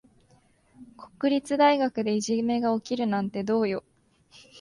[1.19, 3.83] 国立大学でいじめが起きるなんてどうよ。